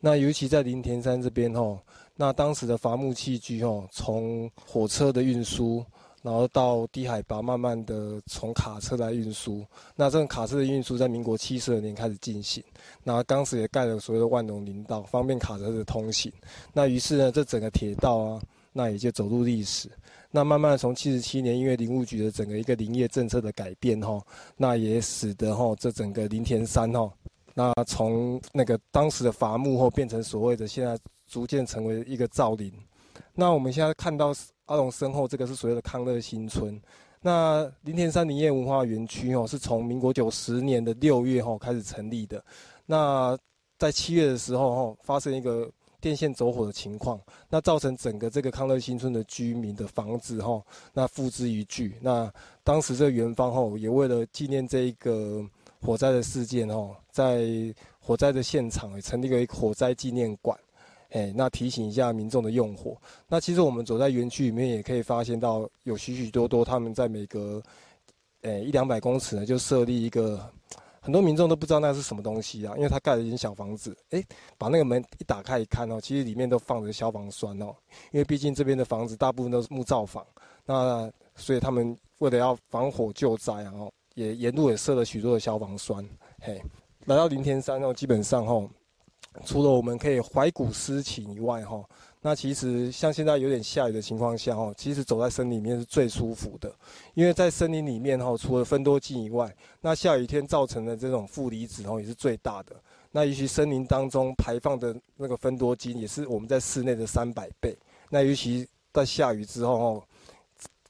[0.00, 1.78] 那尤其在林田山这边哈，
[2.16, 5.84] 那当时的伐木器具哈，从火车的运输。
[6.24, 9.62] 然后到低海拔，慢慢的从卡车来运输。
[9.94, 12.64] 那这种卡车的运输在民国七十二年开始进行。
[13.02, 16.32] 那当时也盖了所谓的万隆林道，方便卡车的通行。
[16.72, 18.40] 那于是呢，这整个铁道啊，
[18.72, 19.86] 那也就走入历史。
[20.30, 24.18] 那慢慢从七十七年，因为林务局的整个一个林业政策的改变哈，
[24.56, 27.12] 那也使得哈这整个林田山哈，
[27.52, 30.98] 那从那个当时的伐木后，变成所谓的现在
[31.28, 32.72] 逐渐成为一个造林。
[33.34, 34.34] 那我们现在看到。
[34.66, 36.80] 阿龙身后这个是所谓的康乐新村，
[37.20, 42.42] 那林田山林业文化园区哦，是从民国九十年的六月哈开始成立的。
[42.86, 43.36] 那
[43.76, 50.62] 在七月的时候哈，发生一个电线走火的情况，那造成整个这个康乐新村的居民的房子哈，
[50.94, 51.92] 那付之一炬。
[52.00, 55.44] 那当时这个园方哈，也为了纪念这一个
[55.82, 57.44] 火灾的事件哈，在
[58.00, 60.58] 火灾的现场也成立了一个火灾纪念馆。
[61.14, 62.96] 哎，那提醒一下民众的用火。
[63.28, 67.62] 那其实我们走在园区里面，也可以发现到有许许多多他们在每隔，
[68.42, 70.44] 哎一两百公尺呢，就设立一个，
[71.00, 73.96] 很多民众都不知道那是什么东西啊，因为他盖了一间小房子。
[74.10, 74.20] 哎，
[74.58, 77.72] 把那个门一打开一看哦，其实里面都放着消防栓哦，
[78.10, 80.26] 因为毕竟这边的房子大部分都是木造房，
[80.66, 83.72] 那所以他们为了要防火救灾啊，
[84.14, 86.04] 也沿路也设了许多的消防栓。
[86.40, 86.60] 嘿，
[87.04, 88.68] 来到林天山哦，基本上哦，
[89.44, 91.82] 除了我们可以怀古思情以外哈，
[92.20, 96.72] 那其实像现在有点下雨的情况下哈，其实走在森林里面是最舒服的，
[97.14, 102.76] 因为在森林里面哈，除了分多精以外，那下雨天造成的这种负离子吼也是最大的。
[103.10, 107.76] 那尤其森林当中排放的那个分多精，也是我们在室内的三百倍。
[108.08, 110.02] 那尤其在下雨之后哦，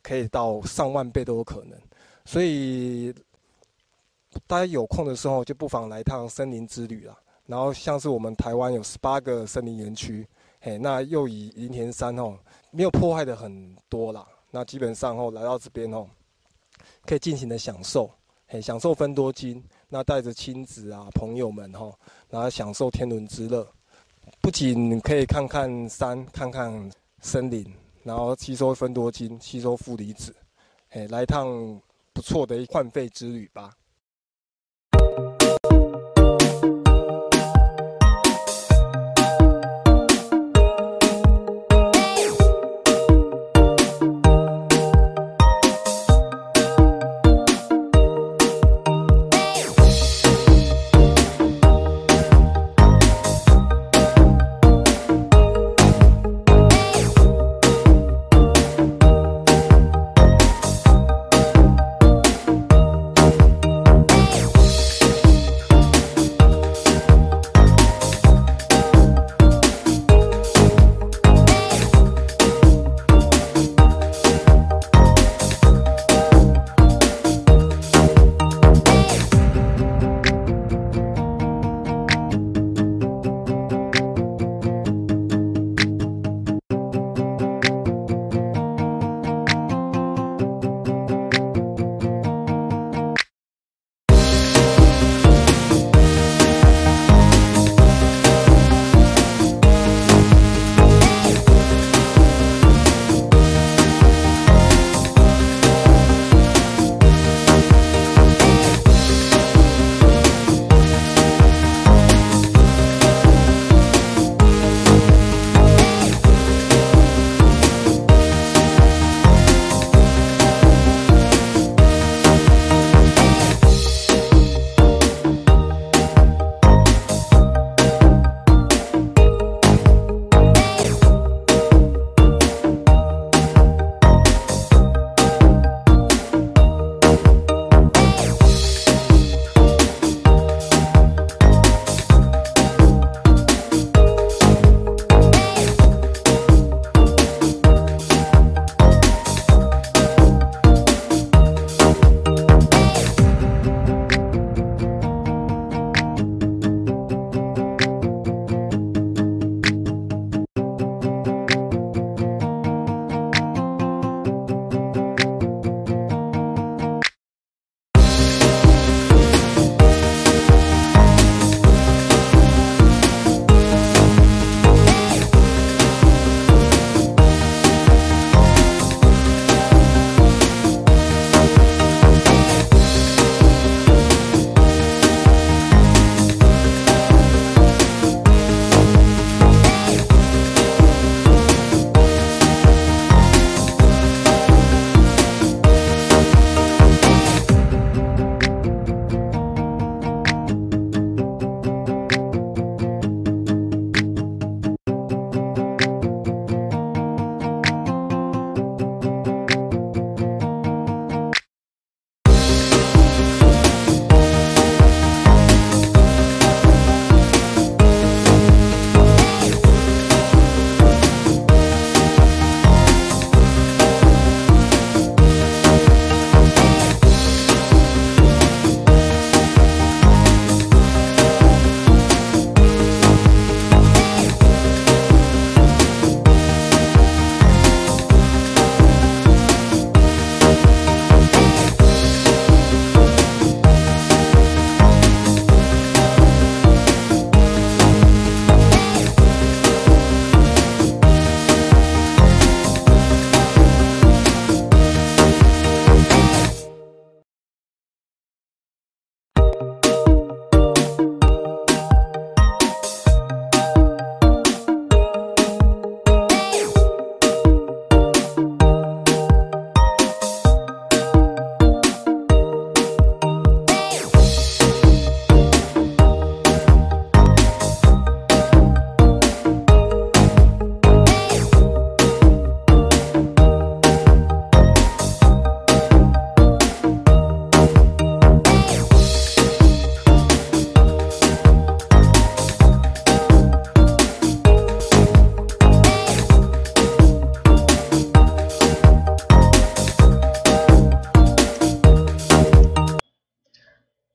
[0.03, 1.79] 可以到上万倍都有可能。
[2.25, 3.13] 所以
[4.47, 7.17] 大家有空的时候，就不妨来趟森林之旅啦。
[7.47, 10.27] 然后像是我们台湾有十八个森林园区，
[10.61, 12.39] 嘿，那又以林田山哦，
[12.71, 14.27] 没有破坏的很多啦。
[14.51, 16.07] 那基本上哦，来到这边哦，
[17.05, 18.11] 可以尽情的享受，
[18.47, 19.63] 嘿，享受分多精。
[19.89, 21.93] 那带着亲子啊、朋友们哈，
[22.31, 23.67] 然后享受天伦之乐，
[24.41, 26.91] 不仅可以看看山、看看
[27.21, 27.65] 森林，
[28.03, 30.35] 然后吸收分多精、吸收负离子，
[30.89, 31.47] 嘿，来一趟
[32.13, 33.73] 不错的换肺之旅吧。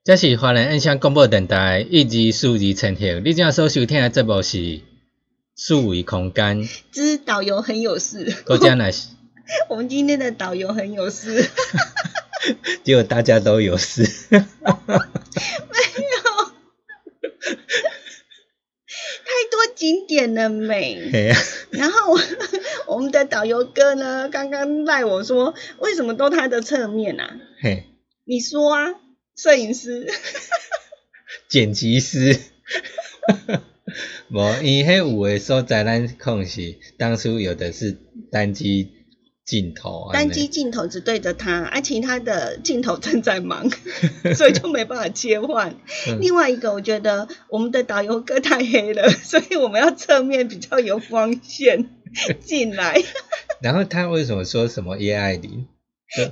[0.09, 3.23] 这是华人印象广播电台一级数字呈现。
[3.23, 4.81] 你正所收听的节目是
[5.55, 6.67] 数维空间。
[6.91, 8.35] 之导游很有事。
[8.43, 9.09] 国家乃是。
[9.69, 11.47] 我们今天的导游很有事。
[12.83, 14.01] 结果大家都有事。
[14.31, 14.45] 没有。
[19.27, 21.35] 太多景点了美。
[21.69, 22.17] 然后
[22.87, 27.37] 我们的导游哥呢，刚刚赖我说，为什么都他的侧面啊？
[27.61, 27.83] 嘿。
[28.25, 28.95] 你说啊。
[29.41, 30.05] 摄影师，
[31.47, 32.37] 剪辑师，
[34.27, 37.97] 无，因迄有诶所在，咱控是当初有的是
[38.29, 38.91] 单机
[39.45, 43.69] 镜头，单机镜头只对着他，而其他的镜头正在忙，
[44.35, 45.73] 所以就没办法切换。
[46.19, 51.87] 另外一个，我觉得我们的导游哥太黑了， 所以我们要侧面比较有光线
[52.41, 53.01] 进来。
[53.61, 55.65] 然后他为什么说什么叶爱玲？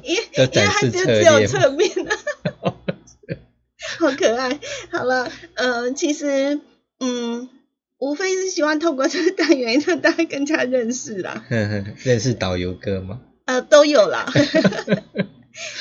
[0.04, 1.90] 因因为他就只有侧面
[4.00, 4.60] 好可爱，
[4.92, 6.60] 好了，呃，其实，
[7.00, 7.50] 嗯，
[8.00, 11.46] 无非是希望透过这个单元让大家更加认识啦。
[12.04, 13.22] 认识导游哥吗？
[13.46, 14.26] 呃，都有啦。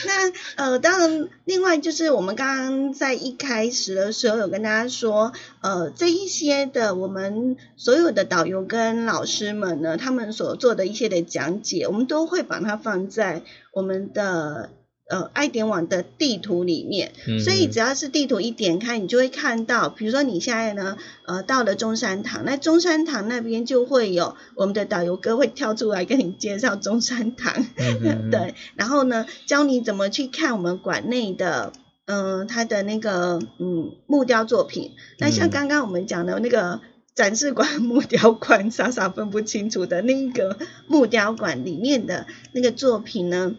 [0.07, 13.43] 那呃，当然，另外就是我们刚刚在一开始的时候有跟大家说，呃，这一些的我们所有的导游跟老师们呢，他们所做的一些的讲解，我们都会把它放在
[13.73, 14.71] 我们的。
[15.09, 17.13] 呃，爱点网的地图里面，
[17.45, 27.55] 所以只要是地图一点开，你就会看到，比如说你现在呢，呃，到了中山堂，那中山堂那边就会有我们的导游哥会跳出来跟你介绍中山堂，
[28.33, 31.73] 对，然后呢，教你怎么去看我们馆内的，
[32.07, 34.91] 嗯，他的那个嗯木雕作品。
[35.21, 36.81] 那像刚刚我们讲的那个
[37.15, 43.55] 展示馆木雕馆，傻傻分不清楚的那个木雕馆里面的那个作品呢？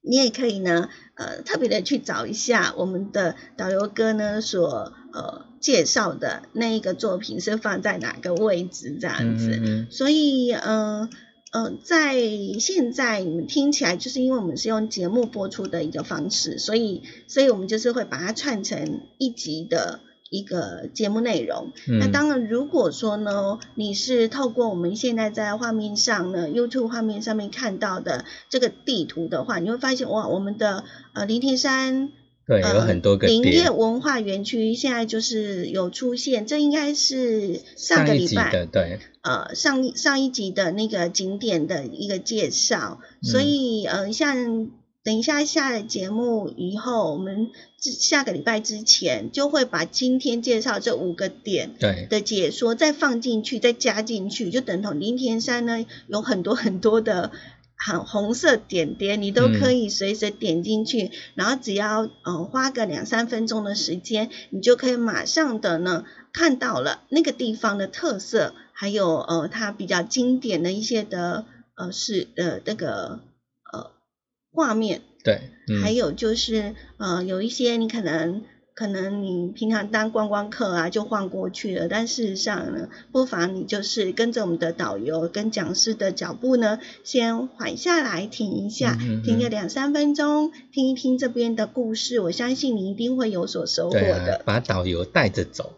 [0.00, 9.86] 你也可以呢，呃，特别的去找一下我们的导游哥呢所呃介绍的那一个作品是放在哪个位置这样子。
[9.90, 11.10] 所以，嗯
[11.50, 12.14] 嗯，在
[12.60, 20.00] 现在你们听起来，就是因为我们是用节目播出的一个方式，所以，所以我们就是会把它串成一集的。
[20.30, 32.10] 一个节目内容，那当然，如果说呢，你是透过我们现在在画面上呢，YouTube 画面上面看到的这个地图的话，你会发现哇，我们的呃林田山
[32.46, 38.98] 对有很多个林业文化园区现在就是有出现，这应该是上个礼拜对。
[39.22, 44.70] 呃上上一集的那个景点的一个介绍，所以呃像。
[45.08, 51.70] 等一下下了节目以后，我们下个礼拜之前就会把今天介绍这五个点
[52.10, 57.30] 的解说再放进去，再加进去，就等同林田山呢有很多很多的
[57.74, 66.04] 很红色点点，你都可以随时点进去，然后只要呃花个两三分钟的时间，你就可以马上的呢
[66.34, 71.46] 看到了那个地方的特色，还有呃它比较经典的一些的
[71.76, 73.20] 呃是呃那个。
[74.52, 75.02] 画面。
[75.24, 75.50] 对，
[75.82, 78.42] 还有就是呃，有一些你可能
[78.74, 94.40] 可能你平常当观光客啊就晃过去了，但事实上呢，不妨你就是跟着我们的导游跟讲师的脚步呢，先缓下来停一下，停个两三分钟，听一听这边的故事，我相信你一定会有所收获的。
[94.44, 95.72] 把导游带着走。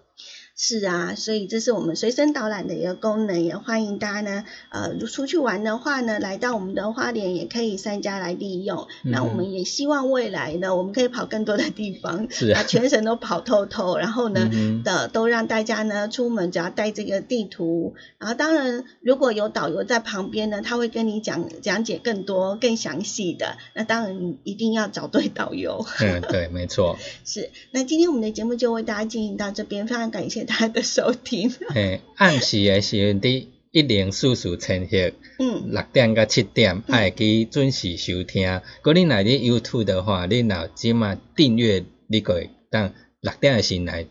[0.63, 8.87] 是啊，所以这是我们随身导览的一个功能，也欢迎大家呢，呃，出去玩的话呢，来到我们的花莲也可以三家来利用。
[9.03, 14.51] 那我们也希望未来呢，我们可以跑更多的地方， 是啊全省都跑透透，然后呢
[14.85, 23.57] 的都让大家呢出门只要带这个地图，然后当然如果有导游在旁边呢，他会跟你讲讲解更多更详细的。
[23.75, 25.87] 那当然你一定要找对导游。
[26.03, 26.99] 嗯，对，没错。
[27.25, 30.50] 是，那今天我们的节目就为大家进行到这边，非常感谢。
[30.51, 38.61] 他的收听，嘿，暗时的时阵伫一零四四千赫，嗯，六点到七点，爱去准时收听。
[38.83, 44.07] 果你来伫 YouTube 的话，你若即马订阅，你可以当六点的时来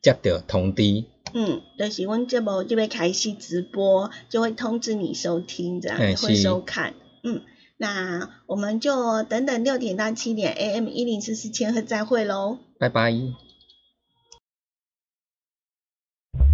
[0.00, 1.04] 接到通知。
[1.34, 6.94] 嗯，就是阮节目就会开始直播，就会通知你收听，这样会收看。
[7.22, 7.42] 嗯，
[7.76, 13.12] 那我们就等等六点到七点 AM 一零四四千赫再会喽，拜拜。